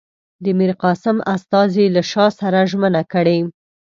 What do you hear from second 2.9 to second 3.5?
کړې.